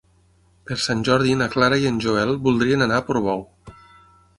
[0.69, 3.51] Per Sant Jordi na Clara i en Joel voldrien anar a Portbou.